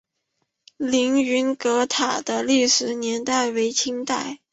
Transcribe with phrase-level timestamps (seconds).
[0.77, 4.39] 凌云阁塔的历史年代为清代。